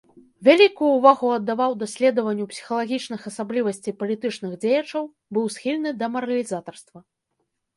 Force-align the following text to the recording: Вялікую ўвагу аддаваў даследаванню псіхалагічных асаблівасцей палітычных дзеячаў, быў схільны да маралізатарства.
Вялікую 0.47 0.87
ўвагу 0.93 1.27
аддаваў 1.33 1.71
даследаванню 1.81 2.47
псіхалагічных 2.53 3.21
асаблівасцей 3.33 3.93
палітычных 4.01 4.51
дзеячаў, 4.65 5.03
быў 5.39 5.45
схільны 5.57 5.89
да 6.01 6.05
маралізатарства. 6.17 6.97